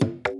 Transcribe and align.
you 0.00 0.31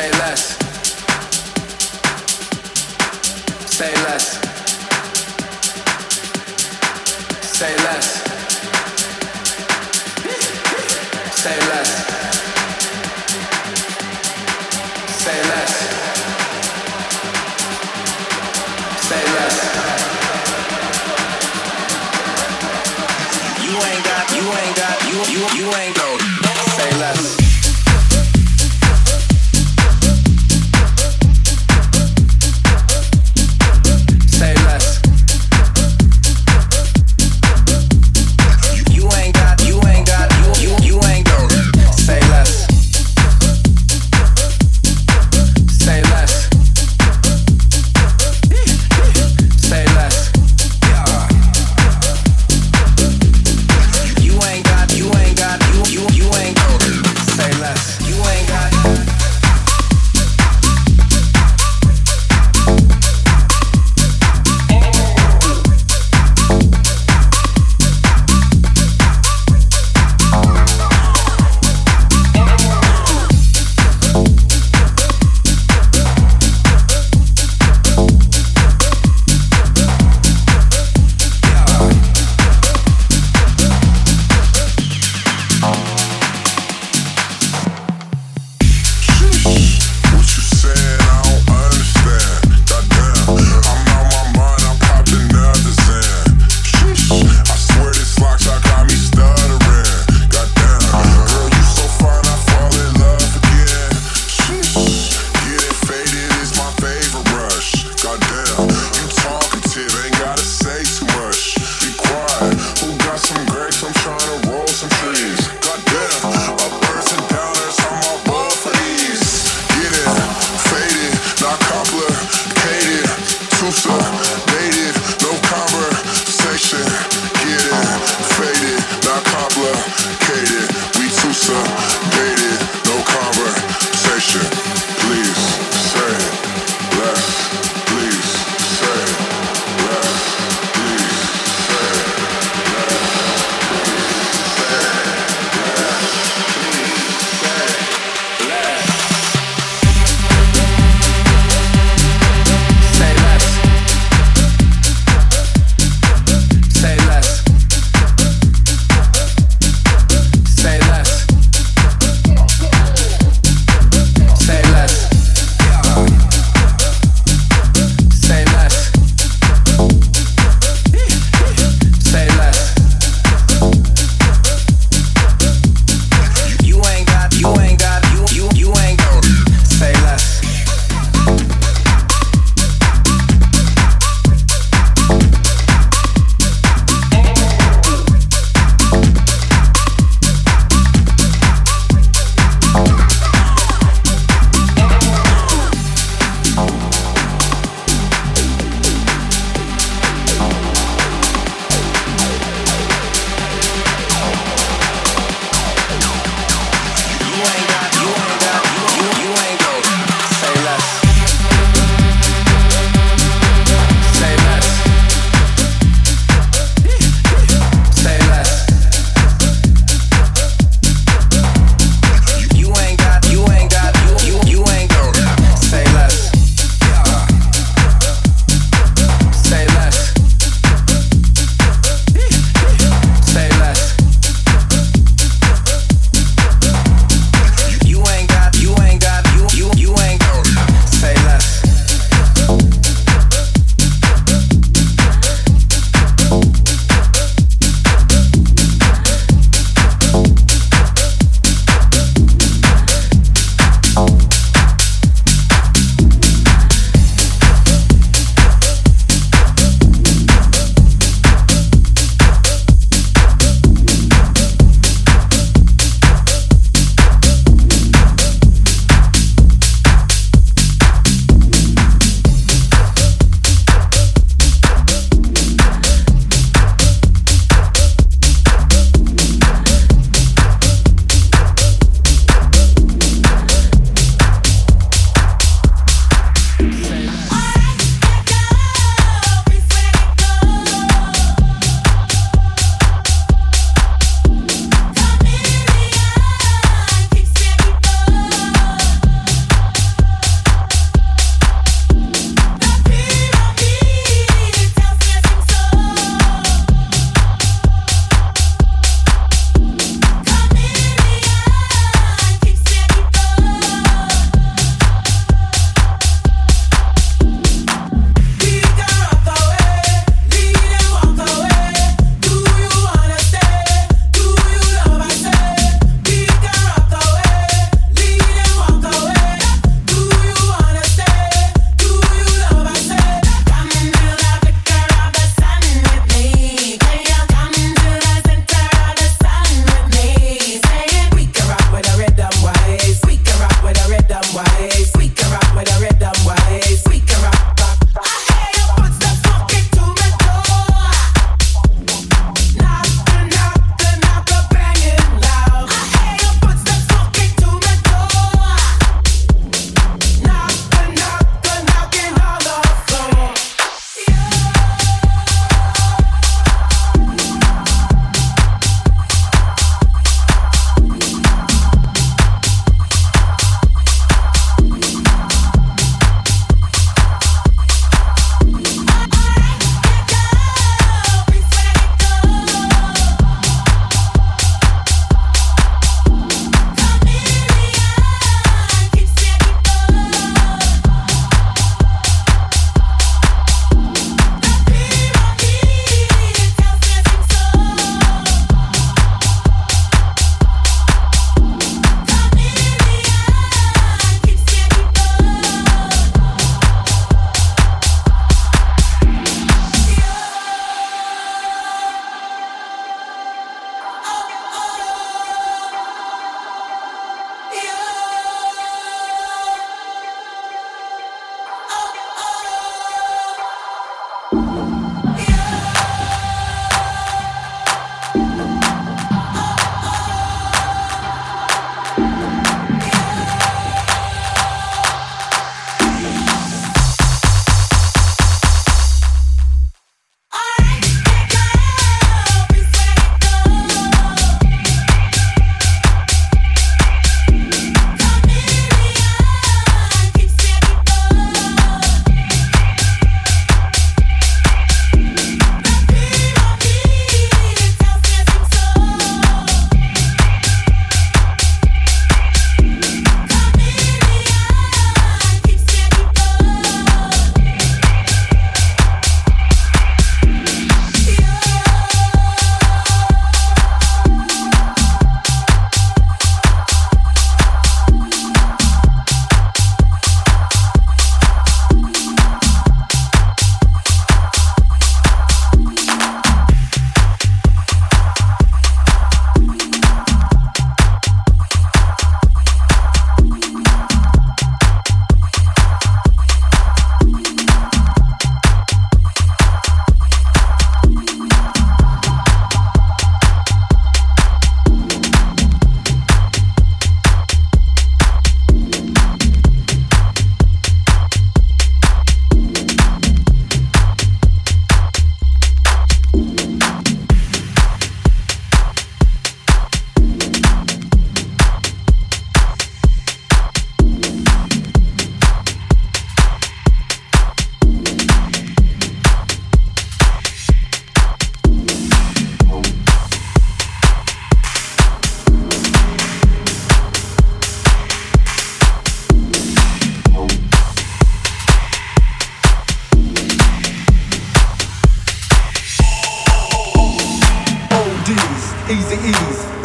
You 0.00 0.06
ain't 0.06 0.30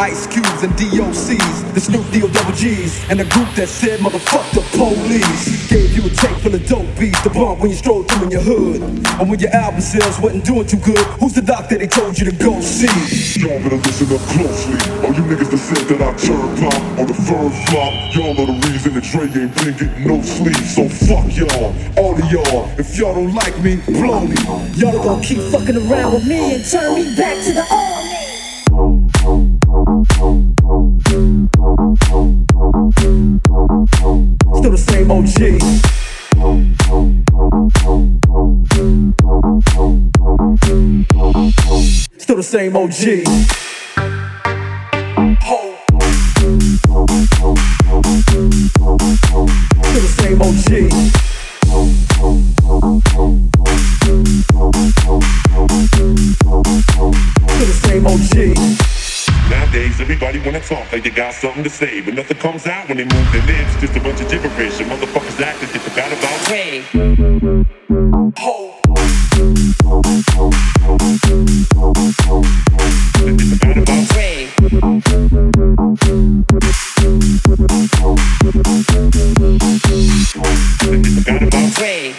Ice 0.06 0.28
Cubes 0.28 0.62
and 0.62 0.72
DOCs, 0.78 1.74
the 1.74 1.82
Snoop 1.82 2.06
D-O-Double-G's, 2.12 3.10
and 3.10 3.20
the 3.20 3.26
group 3.26 3.50
that 3.58 3.66
said, 3.66 4.00
motherfuck 4.00 4.46
the 4.54 4.62
police. 4.78 5.66
Gave 5.66 5.98
you 5.98 6.06
a 6.06 6.14
tape 6.14 6.38
full 6.46 6.54
of 6.54 6.62
dope 6.70 6.86
beats 7.00 7.18
to 7.24 7.32
bump 7.32 7.58
when 7.58 7.72
you 7.72 7.76
strolled 7.76 8.06
through 8.08 8.30
in 8.30 8.38
your 8.38 8.46
hood. 8.46 8.82
And 9.18 9.26
when 9.28 9.40
your 9.40 9.50
album 9.50 9.82
sales 9.82 10.22
wasn't 10.22 10.46
doing 10.46 10.68
too 10.68 10.78
good, 10.78 11.02
who's 11.18 11.34
the 11.34 11.42
doc 11.42 11.70
that 11.70 11.80
they 11.80 11.88
told 11.88 12.20
you 12.20 12.30
to 12.30 12.38
go 12.38 12.62
see? 12.62 12.86
Y'all 13.42 13.58
better 13.66 13.82
listen 13.82 14.06
up 14.14 14.22
closely. 14.30 14.78
All 15.02 15.10
you 15.10 15.26
niggas 15.26 15.50
that 15.50 15.58
said 15.58 15.84
that 15.90 16.02
I 16.06 16.14
turned 16.22 16.54
pop 16.62 16.78
or 17.02 17.06
the 17.10 17.18
first 17.26 17.58
flop, 17.74 17.90
y'all 18.14 18.38
are 18.38 18.46
the 18.46 18.58
reason 18.70 18.94
that 18.94 19.10
Dre 19.10 19.26
ain't 19.26 19.58
been 19.58 19.74
getting 19.74 20.06
no 20.06 20.22
sleep. 20.22 20.62
So 20.70 20.86
fuck 20.86 21.26
y'all, 21.34 21.74
all 21.98 22.14
of 22.14 22.30
y'all. 22.30 22.70
If 22.78 22.94
y'all 22.94 23.18
don't 23.18 23.34
like 23.34 23.58
me, 23.66 23.82
blow 23.90 24.22
me. 24.22 24.38
Y'all 24.78 25.02
gonna 25.02 25.26
keep 25.26 25.42
fucking 25.50 25.82
around 25.90 26.14
with 26.14 26.28
me 26.30 26.62
and 26.62 26.64
turn 26.64 26.94
me 26.94 27.10
back 27.18 27.42
to 27.50 27.54
the 27.58 27.66
old. 27.74 27.95
same 42.46 42.76
OG. 42.78 43.26
Ho. 45.42 45.76
Still 49.82 50.02
the 50.02 50.12
same 50.20 50.40
OG. 50.40 50.70
Still 57.50 57.66
the 57.66 57.74
same 57.82 58.06
OG. 58.06 58.36
Nowadays, 59.50 60.00
everybody 60.00 60.40
wanna 60.40 60.62
talk 60.62 60.92
like 60.92 61.04
they 61.04 61.10
got 61.10 61.34
something 61.34 61.64
to 61.64 61.70
say, 61.70 62.02
but 62.02 62.14
nothing 62.14 62.38
comes 62.38 62.68
out 62.68 62.88
when 62.88 62.98
they 62.98 63.06
move 63.06 63.32
their 63.32 63.42
lips. 63.48 63.82
Just 63.82 63.96
a 63.98 64.00
bunch 64.00 64.22
of 64.22 64.30
gibberish, 64.30 64.80
and 64.80 64.92
motherfuckers 64.92 65.42
act 65.42 65.64
like 65.64 65.72
they 65.74 65.80
forgot 65.80 66.14
about. 66.14 66.48
Hey. 66.48 66.84
Ho. 68.38 68.65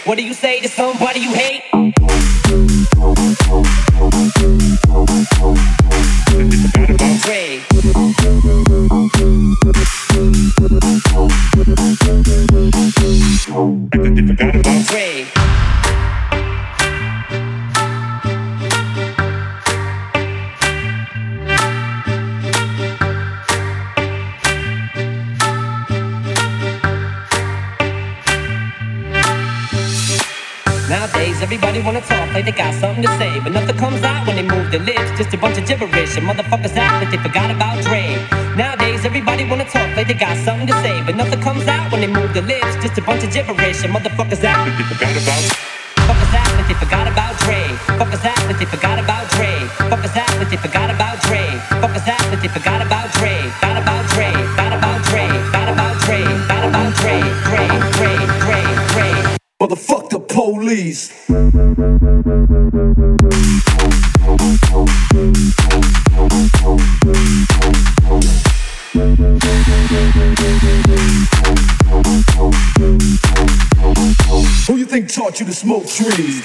What 0.05 0.17
do 0.17 0.23
you 0.23 0.33
say 0.33 0.61
to 0.61 0.69
somebody 0.69 1.19
you 1.19 1.33
hate? 1.33 1.76
motherfuckers 36.27 36.75
act 36.75 36.99
like 36.99 37.11
they 37.11 37.21
forgot 37.23 37.49
about 37.49 37.81
Dre. 37.83 38.19
Nowadays, 38.59 39.05
everybody 39.05 39.47
wanna 39.47 39.63
talk 39.63 39.87
like 39.95 40.07
they 40.07 40.13
got 40.13 40.35
something 40.43 40.67
to 40.67 40.75
say, 40.83 41.01
but 41.05 41.15
nothing 41.15 41.39
comes 41.39 41.65
out 41.67 41.89
when 41.91 42.01
they 42.01 42.07
move 42.07 42.33
their 42.33 42.43
lips. 42.43 42.75
Just 42.83 42.97
a 42.97 43.01
bunch 43.01 43.23
of 43.23 43.31
gibberish, 43.31 43.83
and 43.83 43.95
motherfuckers 43.95 44.43
act 44.43 44.67
like 44.67 44.77
they 44.77 44.83
forgot 44.91 45.15
about. 45.15 45.43
Fuckers 46.07 46.33
act 46.35 46.51
like 46.59 46.67
they 46.67 46.73
forgot 46.83 47.07
about 47.07 47.33
Dre. 47.43 47.61
Fuckers 47.99 48.25
act 48.25 48.43
like 48.47 48.59
they 48.59 48.65
forgot 48.65 48.99
about 48.99 49.29
Dre. 49.31 49.51
Fuckers 49.91 50.15
act 50.15 50.35
like 50.39 50.49
they 50.51 50.57
forgot 50.57 50.89
about 50.91 51.15
Dre. 51.23 51.43
Fuckers 51.79 52.07
act 52.07 52.27
like 52.31 52.41
they 52.41 52.51
forgot 52.51 52.81
about 52.81 53.07
Dre. 53.15 53.35
Got 53.61 53.77
about 53.81 54.03
Dre. 54.11 54.31
Got 54.59 54.73
about 54.75 54.99
Dre. 55.07 55.23
Got 55.55 55.69
about 55.71 55.95
Dre. 56.03 56.19
Got 56.51 56.63
about 56.67 56.91
Dre. 56.99 57.17
Dre. 57.47 57.63
Dre. 57.95 58.13
Dre. 58.43 58.61
Dre. 58.91 59.09
Motherfuck 59.61 60.09
the 60.09 60.19
police. 60.19 61.11
Who 70.07 70.13
you 74.77 74.85
think 74.85 75.11
taught 75.11 75.41
you 75.41 75.45
to 75.45 75.51
smoke 75.51 75.85
trees? 75.85 76.43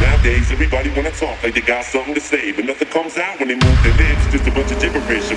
Nowadays, 0.00 0.50
everybody 0.50 0.90
wanna 0.90 1.10
talk 1.12 1.42
like 1.42 1.54
they 1.54 1.62
got 1.62 1.84
something 1.86 2.12
to 2.12 2.20
say, 2.20 2.52
but 2.52 2.66
nothing 2.66 2.88
comes 2.88 3.16
out 3.16 3.38
when 3.38 3.48
they 3.48 3.54
move 3.54 3.82
their 3.82 3.96
lips. 3.96 4.30
Just 4.30 4.46
a 4.46 4.50
bunch 4.50 4.70
of 4.70 4.80
gibberish. 4.80 5.32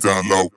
down 0.00 0.28
low. 0.28 0.50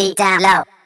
Dirty 0.00 0.14
Down 0.14 0.40
Low. 0.40 0.79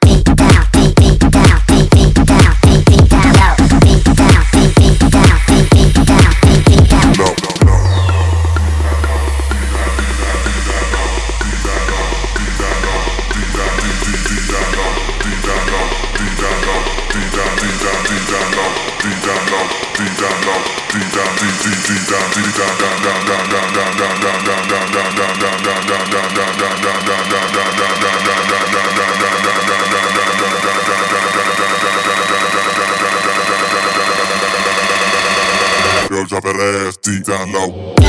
found 37.35 37.57
out. 37.57 38.04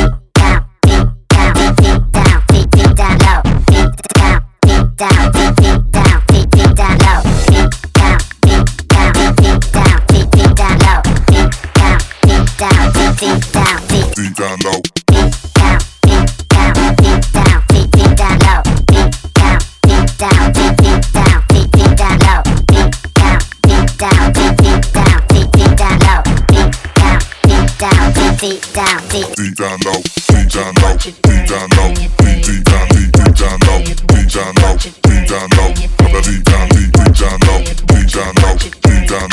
down 29.56 29.80
low, 29.86 30.02
beat 30.04 30.52
down 30.52 30.74
low, 30.84 30.98
beat 31.00 31.48
down 31.48 31.70
low, 31.78 31.94
beat 31.96 32.44
deep 32.44 32.64
down, 32.66 32.88
deep 32.90 33.12
down 33.36 33.60
low, 33.64 33.80
beat 33.80 34.28
down 34.28 34.54
low, 34.60 34.76
deep 34.76 35.28
down, 35.30 35.50
low, 35.56 35.72
beat 35.72 36.44
down 36.44 36.68
deep 36.70 36.92
deep 36.92 37.14
down 37.16 37.40
low, 37.48 37.64
beat 37.64 38.12
down 38.12 38.34
low, 38.44 38.56
beat 38.84 39.08
down 39.08 39.30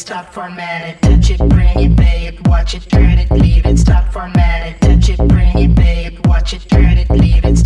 stop, 0.00 0.32
format 0.32 1.00
touch 1.02 1.30
it, 1.30 1.38
bring 1.50 1.78
it, 1.78 1.94
babe. 1.94 2.46
watch 2.46 2.74
it, 2.74 2.88
turn 2.88 3.18
it, 3.18 3.30
leave 3.30 3.66
it, 3.66 3.78
stop, 3.78 4.10
format 4.10 4.80
touch 4.80 5.10
it, 5.10 5.18
bring 5.28 5.56
it, 5.58 5.74
babe. 5.74 6.26
watch 6.26 6.54
it, 6.54 6.62
turn 6.70 6.96
it, 6.96 7.10
leave 7.10 7.44
it, 7.44 7.58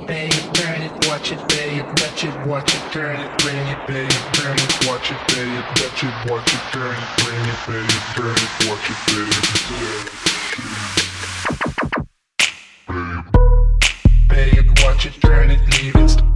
it, 0.00 0.06
bang 0.06 0.28
it, 0.28 0.54
burn 0.54 0.82
it, 0.82 1.08
watch 1.08 1.32
it, 1.32 1.38
bang 1.48 1.94
touch 1.94 2.24
it, 2.24 2.46
watch 2.46 2.74
it, 2.74 2.92
turn 2.92 3.20
it, 3.20 3.38
bring 3.38 3.56
it, 3.56 3.78
bang 3.86 4.06
it, 4.06 4.32
burn 4.34 4.56
it, 4.56 4.86
watch 4.86 5.10
it, 5.10 5.18
bang 5.28 5.62
touch 5.74 6.04
it, 6.04 6.30
watch 6.30 6.54
it, 6.54 6.60
turn 6.72 6.94
it, 6.94 7.08
bring 7.18 7.40
it, 7.40 7.58
bang 7.66 7.84
it, 7.84 8.16
burn 8.16 8.36
it, 8.36 8.68
watch 8.68 8.90
it, 8.90 8.96
bang 9.06 9.28
it, 9.28 9.44
turn 9.68 10.06
it. 10.06 10.20
watch 14.28 14.56
it, 14.58 14.84
watch 14.84 15.06
it, 15.06 15.20
turn 15.20 15.50
it, 15.50 15.60
leave 15.82 15.96
it. 15.96 16.29